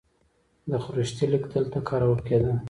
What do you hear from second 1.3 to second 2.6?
لیک دلته کارول کیده